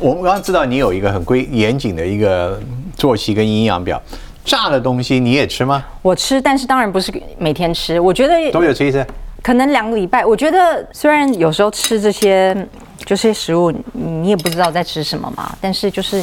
[0.00, 2.60] 我们刚刚知道你有一个很规严谨的一个
[2.96, 4.00] 作息跟营养表。
[4.44, 5.84] 炸的东西你也吃吗？
[6.02, 8.00] 我吃，但是当然不是每天吃。
[8.00, 9.06] 我觉得多久吃一次？
[9.42, 10.24] 可能两个礼拜。
[10.24, 12.56] 我觉得虽然有时候吃这些
[13.04, 16.22] 这些食物，你也不知道在吃什么嘛，但是就是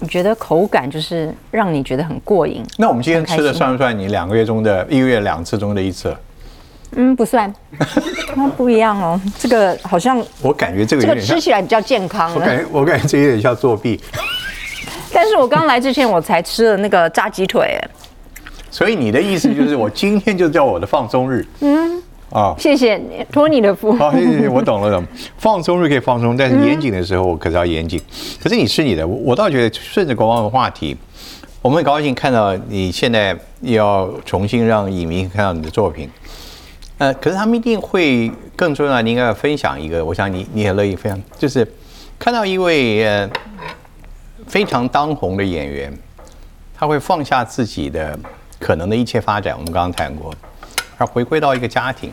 [0.00, 2.62] 你觉得口感就是让你觉得很过瘾。
[2.78, 6.14] 那我们今天吃的算不算你两个月中的一个月两次中的一次？
[6.96, 7.52] 嗯，不算，
[8.34, 9.20] 那不一样哦。
[9.38, 14.00] 这个好像我感觉这个这个有点像吃，起来比较健康我感觉我感觉这有点像作弊。
[15.14, 17.88] 但是我刚来之前我才吃了那个炸鸡腿，哎
[18.70, 21.44] 所以你的意思就是我今天就叫我的放松日。
[21.60, 22.02] 嗯。
[22.30, 22.54] 啊。
[22.58, 23.92] 谢谢你托你的福。
[23.92, 25.08] 好， 谢谢，我懂了，懂了。
[25.38, 28.00] 放松日可以放松，但是严谨的时候，我可是要严谨。
[28.42, 30.96] 可是你是你的，我我倒觉得顺着国王的话题，
[31.60, 36.08] 我们很高兴看到你现在要重新让影迷看到你的作品。
[36.98, 41.66] 呃，可是他们一定会更重要，你应该要分享一个，我想你你也乐意分享，就是
[42.18, 43.28] 看到一位呃
[44.46, 45.92] 非常当红的演员，
[46.78, 48.18] 他会放下自己的
[48.60, 50.32] 可能的一切发展，我们刚刚谈过，
[50.98, 52.12] 而回归到一个家庭。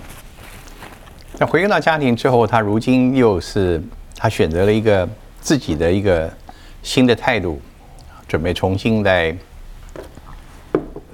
[1.37, 3.79] 那回归到家庭之后，他如今又是
[4.15, 5.07] 他选择了一个
[5.39, 6.31] 自己的一个
[6.81, 7.61] 新的态度，
[8.27, 9.35] 准备重新来。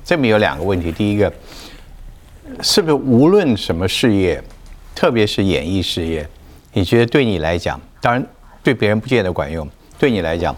[0.05, 1.33] 这边有两个问题，第一个，
[2.61, 4.41] 是不是无论什么事业，
[4.93, 6.27] 特别是演艺事业，
[6.73, 8.25] 你觉得对你来讲，当然
[8.61, 9.67] 对别人不见得管用，
[9.97, 10.55] 对你来讲，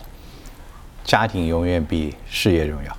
[1.04, 2.98] 家庭永远比事业重要。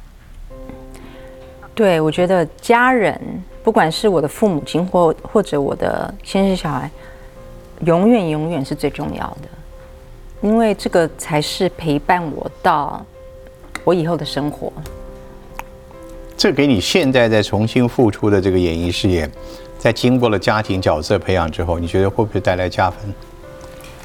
[1.76, 3.20] 对，我觉得家人，
[3.62, 6.90] 不管是我的父母亲或或者我的先生小孩，
[7.84, 9.48] 永远永远是最重要的，
[10.40, 13.04] 因为这个才是陪伴我到
[13.84, 14.72] 我以后的生活。
[16.34, 19.30] 这给你现在在重新付出的这个演艺事业，
[19.76, 23.14] 在经过了家庭角色培养之后，你觉得会不会带来加分？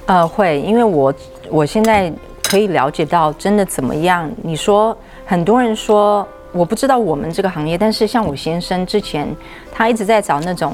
[0.07, 1.13] 呃，会，因为我
[1.49, 2.11] 我现在
[2.43, 4.29] 可以了解到真的怎么样。
[4.43, 9.27] 你说很多人说我不知道我们这个行业，但是像我先生之前
[9.71, 10.73] 他一直在找那种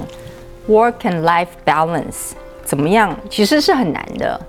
[0.68, 2.32] work and life balance
[2.64, 4.40] 怎么样，其实是很难的。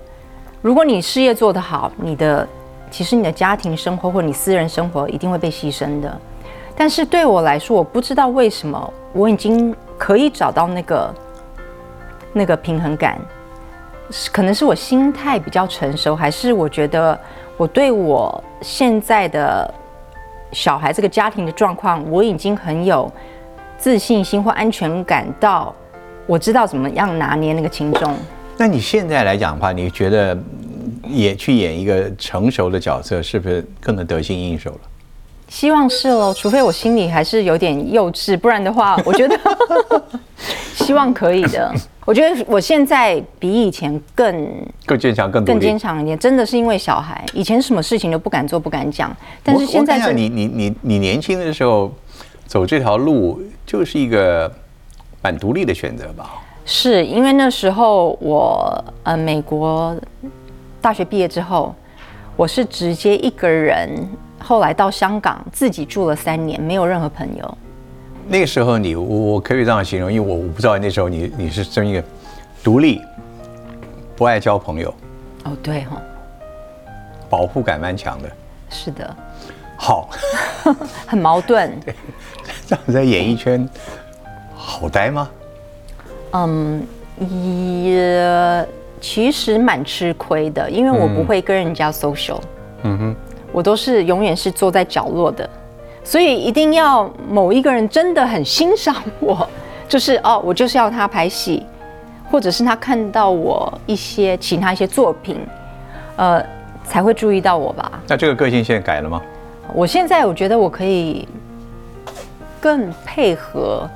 [0.61, 2.47] 如果你事业做得好，你的
[2.91, 6.19] 其实你的家庭生活或你私人生活一定会被牺牲的。
[6.75, 11.13] 但是对我来说，我不知道为什么我已经可以找到那个
[12.33, 13.19] 那个平衡感。
[14.31, 17.17] 可能是我心态比较成熟，还是我觉得
[17.57, 19.71] 我对我现在的
[20.51, 23.11] 小孩这个家庭的状况，我已经很有
[23.77, 25.73] 自信心或安全感到，
[26.25, 28.15] 我知道怎么样拿捏那个轻重。
[28.57, 34.79] 那你现在来讲的话，你觉得嗯也去演一个成熟的角色，是不是更能得心应手了？
[35.47, 39.39] 希望是喽，除非我心里还是有点幼稚，不然的话，我觉得
[40.73, 41.73] 希望可以的。
[42.09, 45.77] 我觉得我现在比以前更更坚强，更更坚。
[45.77, 51.93] 强一点，真的是因为小孩，以前什么事情都不敢做、不敢讲，但是我现在你你你你年轻的时候
[52.47, 54.51] 走这条路，就是一个
[55.21, 56.31] 蛮独立的选择吧？
[56.65, 59.95] 是因为那时候我呃美国
[60.81, 61.75] 大学毕业之后，
[62.35, 63.87] 我是直接一个人，
[64.39, 67.57] 后来到香港自己住了三年，没有任何朋友。
[68.31, 72.03] 那个时候你，我我可以这样形容，因为我我不知道那时候你你是这么一个
[72.63, 73.01] 独立，
[74.15, 74.93] 不爱交朋友，
[75.45, 75.99] 哦，对哈、
[77.27, 78.29] 保护感蛮强的。
[78.69, 79.15] 是的，
[79.75, 80.09] 好，
[81.07, 81.75] 很矛盾。
[82.67, 83.67] 这样在演艺圈
[84.55, 85.27] 好待吗？
[86.33, 86.85] 嗯，
[87.17, 88.67] 也
[89.01, 92.39] 其实蛮吃亏的，因为我不会跟人家 social。
[92.83, 93.15] 嗯哼，
[93.51, 95.49] 我都是永远是坐在角落的，
[96.03, 99.47] 所以一定要某一个人真的很欣赏我，
[99.87, 101.65] 就是哦，我就是要他拍戏，
[102.31, 105.37] 或者是他看到我一些其他一些作品，
[106.15, 106.43] 呃，
[106.83, 107.91] 才会注意到我吧。
[108.07, 109.21] 那这个个性现在改了吗？
[109.73, 111.27] 我现在我觉得我可以
[112.59, 113.87] 更配合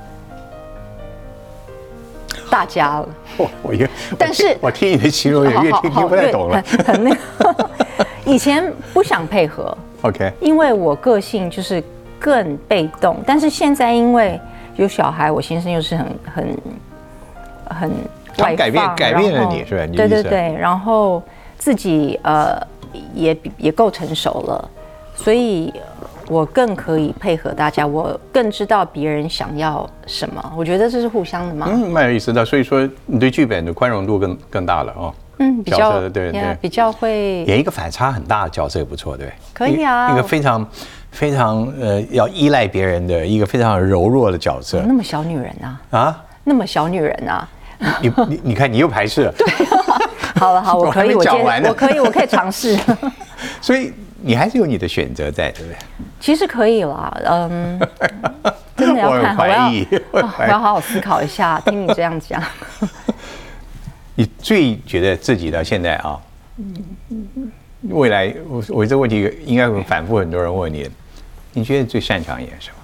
[2.49, 3.09] 大家了。
[3.37, 6.63] 我我越，但是我听你的形容也越听听不太懂了。
[6.85, 7.67] 很 很那个，
[8.25, 11.81] 以前不想配合，OK，因为我个性就是
[12.19, 14.39] 更被动，但是现在因为
[14.75, 16.57] 有小孩，我先生又是很很
[17.69, 17.91] 很
[18.37, 21.23] 改变改变了你是吧你对对对，然后
[21.57, 22.61] 自己呃
[23.13, 24.69] 也比也够成熟了，
[25.15, 25.73] 所以
[26.27, 31.67] 我更可以配合大家，我更知道别人想要什么，我觉得这是互相的嘛。
[31.69, 32.43] 嗯，蛮有意思的。
[32.43, 35.13] 所以说，你对剧本的宽容度更更大了哦。
[35.43, 39.35] 嗯，比角较对对比较会演一个反差很大的角色也不错，对不对？
[39.53, 40.67] 可以啊一个非常
[41.11, 46.23] 非常呃要依赖别人的一个非常柔弱的角色那么小女人啊，啊。
[46.43, 47.47] 那么小女人啊。
[48.01, 49.45] 你你你看，你又排斥了， 对，
[50.39, 52.77] 好了好，我我可以，我接我可以，我可以尝试。
[53.59, 53.91] 所以
[54.21, 55.77] 你还是有你的选择在，对不对？
[56.19, 57.77] 其实可以啦，嗯，
[58.77, 59.69] 真的要 我很看，我要
[60.11, 61.59] 我要好好思考一下。
[61.65, 62.41] 听你这样讲，
[64.15, 66.21] 你最觉得自己到现在啊，
[67.89, 70.89] 未来我我这个问题应该会反复很多人问你，
[71.53, 72.75] 你觉得最擅长演什么？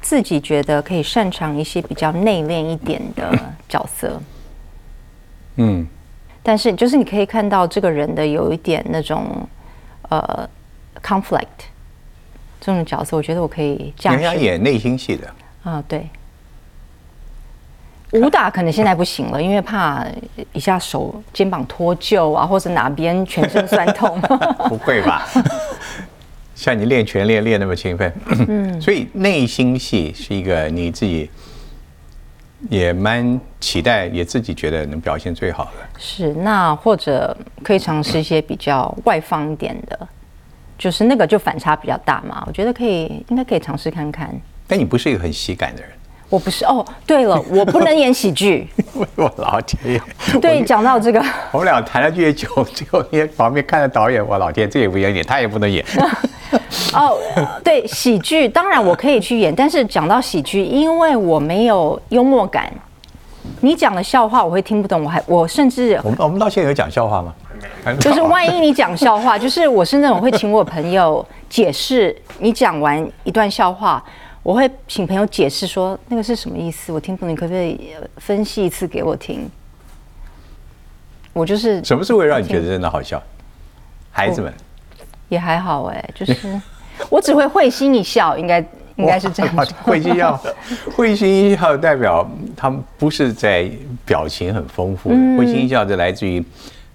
[0.00, 4.20] 自己觉得可以擅长一些比较内敛一点的角色，
[5.56, 5.86] 嗯，
[6.42, 9.46] 但是就是你可以看到这个人的有一点那种
[10.08, 10.48] 呃
[11.02, 11.46] conflict
[12.60, 16.06] 这种角色，我觉得我可以驾你想驭演内心戏的，啊，对。
[18.14, 20.06] 武打可能现在不行了，因为怕
[20.52, 24.20] 一下手肩膀脱臼啊，或者哪边全身酸痛。
[24.68, 25.26] 不会吧？
[26.54, 28.12] 像你练拳练练那么勤奋，
[28.48, 31.28] 嗯，所以内心戏是一个你自己
[32.70, 35.70] 也蛮期待，也自己觉得能表现最好的。
[35.98, 40.08] 是，那或者可以尝试一些比较外放一点的，
[40.78, 42.44] 就是那个就反差比较大嘛。
[42.46, 44.30] 我觉得可以，应该可以尝试看看。
[44.68, 45.90] 但你不是一个很喜感的人，
[46.34, 48.68] 我不是哦，对了， 我不能演喜剧。
[49.14, 50.02] 我老天爷！
[50.42, 55.84] 对，讲到这个， 我们俩谈了越久，最后你旁边看着导演，我老天，这也不能演，他也不能演。
[56.92, 57.16] 哦，
[57.62, 62.68] 对，喜剧当然我可以去演，但是讲到喜剧，因为我没有幽默感，
[63.60, 67.32] 你讲的笑话我会听不懂，我还我甚至我们我们到现在有讲笑话吗？
[68.00, 74.02] 就是万一你讲笑话，就是我是那种会请我朋友解释，你讲完一段笑话，
[74.44, 79.48] 我会请朋友解释说那个是什么意思，我听不懂，你可不可以呃分析一次给我听？
[81.32, 83.20] 我就是什么是会让你觉得真的好笑？
[84.10, 84.52] 孩子们，
[85.30, 86.60] 也还好哎、就是
[87.08, 88.60] 我只会会心一笑，应该
[88.96, 89.66] 应该是这样。
[89.82, 90.40] 会心一笑，
[90.94, 93.68] 会心一笑代表他们不是在
[94.04, 96.44] 表情很丰富会心一笑就来自于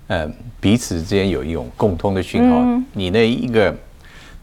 [0.07, 0.31] 呃
[0.61, 2.59] 彼此之间有一种共通的讯号。
[2.59, 3.75] 嗯你那一个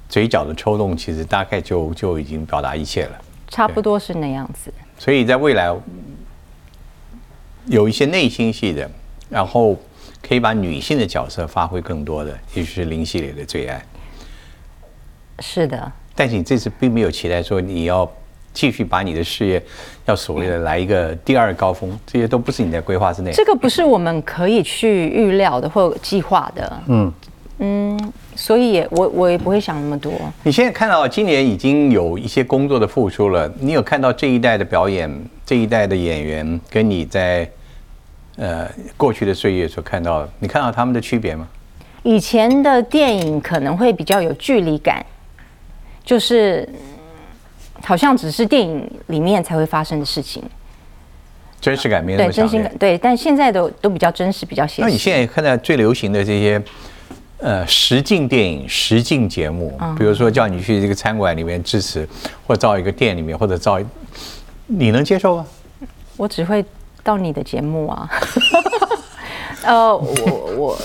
[0.09, 3.18] 嘴角的抽动，其实大概就就已经表达一切了。
[3.48, 4.72] 差不多是那样子。
[4.98, 5.74] 所以在未来
[7.66, 8.90] 有一些内心戏的，
[9.28, 9.76] 然后
[10.22, 13.84] 可以把女性的角色发挥更多的，也许是林系列的最爱。
[15.40, 18.11] 是的，但是你这次并没有期待说你要
[18.54, 19.62] 继续把你的事业
[20.07, 23.32] 要所谓的来一个第二高峰，这些都不是你的规划之内。
[23.32, 26.82] 这个不是我们可以去预料的或计划的。
[26.86, 27.12] 嗯
[27.59, 30.12] 嗯，所以也我我也不会想那么多。
[30.42, 35.11] 你现在看到今年已经有一些工作的付出了，你有看到这一代的表演，
[35.44, 37.50] 这一代的演员跟你在
[38.36, 41.48] 呃过去的岁月所看到的，你看到他们的区别吗？
[42.02, 45.04] 以前的电影可能会比较有距离感，
[46.04, 46.78] 就是嗯
[47.82, 50.42] 好像只是电影里面才会发生的事情，
[51.61, 52.78] 真实感没有那对么强。
[52.78, 54.82] 对，但现在都都比较真实，比较写实。
[54.82, 56.62] 那你现在看到最流行的这些
[57.39, 62.09] 呃实境电影、实境节目，比如说叫你去这个餐馆里面支持，
[62.47, 63.84] 或者到一个店里面，或者到一，
[64.66, 65.47] 你能接受吗？
[66.16, 66.64] 我只会
[67.03, 68.09] 到你的节目啊。
[69.64, 70.78] 呃，我我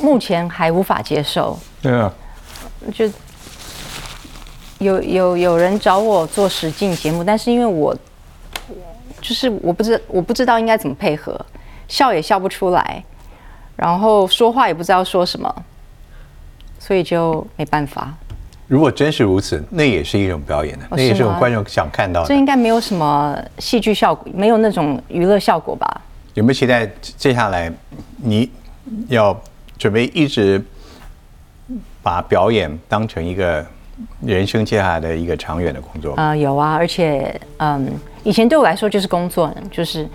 [0.00, 2.12] 目前还无法接受，对啊，
[2.94, 3.10] 就
[4.78, 7.94] 有有有人找我做实境节目，但是因为我
[9.20, 11.38] 就是我不知我不知道应该怎么配合，
[11.88, 13.04] 笑也笑不出来，
[13.76, 15.52] 然后说话也不知道说什么，
[16.80, 18.12] 所以就没办法。
[18.66, 22.28] 如果真是如此，那也是一种表演的，哦那也是观众想看到的。
[22.28, 26.00] 这应该没有什么戏剧效果，没有那种娱乐效果吧？
[26.34, 27.70] 有没有期待接下来
[28.16, 28.48] 你
[29.08, 29.38] 要
[29.76, 30.64] 准备一直
[32.02, 33.66] 把表演当成一个
[34.24, 36.28] 人生接下来的一个长远的工作啊？
[36.28, 40.08] 呃，有啊，而且嗯，以前对我来说就是工作，就是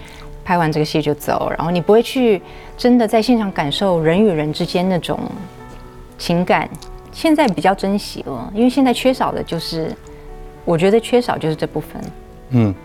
[0.45, 2.41] 拍完这个戏就走，然后你不会去
[2.77, 5.19] 真的在现场感受人与人之间那种
[6.17, 6.69] 情感。
[7.11, 9.89] 现在比较珍惜了，因为现在缺少的就是，
[10.65, 12.01] 我觉得缺少就是这部分。
[12.49, 12.75] 嗯，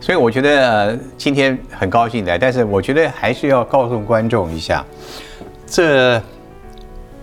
[0.00, 4.84] 所以我觉得、呃、今天很高兴来，但是我觉得还是要告诉观众一下，
[5.66, 6.22] 这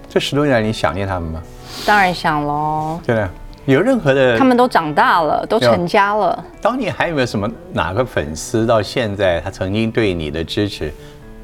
[0.10, 1.42] 这十多年来你想念他们吗？
[1.86, 3.30] 当然想喽，对的
[3.66, 6.44] 有任何的他们都长大了，都成家了。
[6.62, 10.94] 当年还有没有什么哪个粉丝到现在他曾经对你的支持，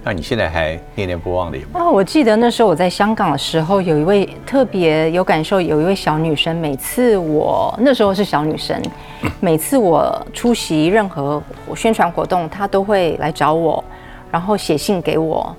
[0.04, 1.86] 让你现在还念念不忘的有没有？
[1.86, 8.82] 哦，我记得那时候我在香港的时候，有一位特别有感受，有一位小女生，每次我那时候是小女生，
[9.40, 11.42] 每次我出席任何
[11.74, 13.82] 宣传活动，她都会来找我，
[14.30, 15.56] 然后写信给我，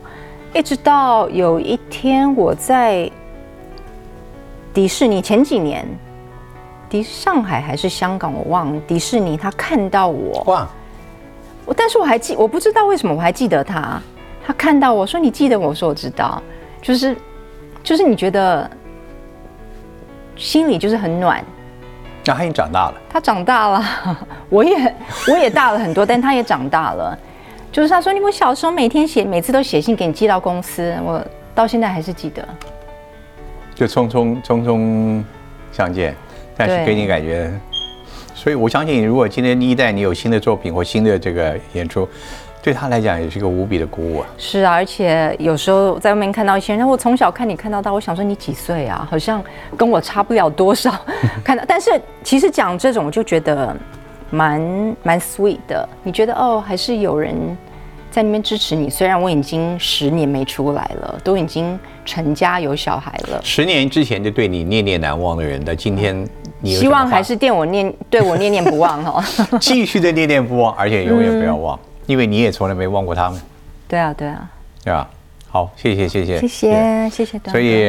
[0.52, 3.10] 一直到有一天我在
[4.74, 5.86] 迪士尼前几年，
[6.90, 10.68] 迪上海还是香港我忘了，迪士尼她看到我，哇，
[11.64, 13.98] 我但是我还记，我不知道为什么我还记得他。
[14.46, 16.42] 他看到我说：“你记得我？”我说：“我知道。”
[16.82, 17.16] 就是，
[17.82, 18.70] 就是你觉得
[20.36, 21.42] 心里就是很暖。
[22.26, 23.84] 那他已经长大了，他长大了，
[24.48, 24.94] 我也
[25.28, 27.18] 我也大了很多，但他也长大了。
[27.72, 31.24] 就是他说：“你我小时候每天写，每次都写信给你寄到公司，我
[31.54, 32.46] 到现在还是记得。
[33.74, 35.22] 就匆匆匆匆
[35.72, 36.14] 相见，
[36.56, 37.52] 但是给你感觉，
[38.34, 42.08] 所以我相信，如果今天一代你有新的作品或新的这个演出，
[42.64, 44.26] 对他来讲也是一个无比的鼓舞啊。
[44.38, 49.06] 是啊，而且有时候在外面看到一些人，我从小看你看到大，我想说你几岁啊？
[49.10, 49.44] 好像
[49.76, 50.90] 跟我差不了多少。
[51.44, 51.90] 看到，但是
[52.22, 53.76] 其实讲这种，我就觉得
[54.30, 55.86] 蛮蛮 sweet 的。
[56.02, 57.36] 你觉得哦，还是有人
[58.10, 66.26] 在那边支持你，虽然我已经十年没出来了，都已经成家有小孩了，十年之前就对你念念难忘的人，在今天
[66.64, 69.22] 希望还是电我念对我念念不忘哦。
[69.60, 73.40] 继续的念念不忘，而且永远不要忘，因为你也从来没忘过他们。
[73.88, 74.50] 对啊对啊。
[74.84, 75.08] 对啊
[75.48, 76.40] 好谢谢谢谢。
[76.40, 77.40] 谢谢谢。
[77.46, 77.88] 所以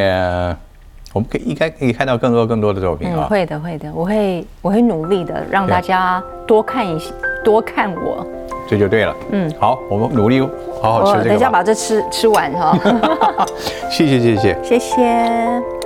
[1.13, 3.27] 我们可以应该可以看到更多更多的作品啊。
[3.27, 3.91] 会的会的。
[3.93, 7.13] 我会我会努力的让大家多看一些
[7.43, 8.25] 多看我。
[8.67, 9.15] 这就对了。
[9.31, 9.51] 嗯。
[9.59, 10.41] 好我们努力
[10.81, 12.77] 好好吃等一下把这吃吃完哈。
[13.89, 14.57] 谢 谢谢谢。
[14.63, 15.84] 谢谢。